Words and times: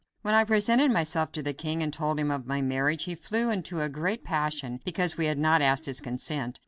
When 0.23 0.33
I 0.33 0.45
presented 0.45 0.89
myself 0.89 1.31
to 1.33 1.43
the 1.43 1.53
king 1.53 1.83
and 1.83 1.93
told 1.93 2.19
him 2.19 2.31
of 2.31 2.47
my 2.47 2.59
marriage, 2.59 3.03
he 3.03 3.13
flew 3.13 3.51
into 3.51 3.81
a 3.81 3.87
great 3.87 4.23
passion 4.23 4.79
because 4.83 5.15
we 5.15 5.27
had 5.27 5.37
not 5.37 5.61
asked 5.61 5.85
his 5.85 6.01
consent. 6.01 6.59